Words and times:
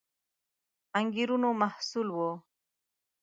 انګېرنو 0.99 1.49
محصول 1.61 2.07
وو 2.13 2.31